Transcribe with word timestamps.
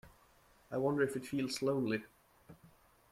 I 0.71 0.77
wonder 0.77 1.03
if 1.03 1.15
it 1.15 1.27
feels 1.27 1.61
lonely. 1.61 2.01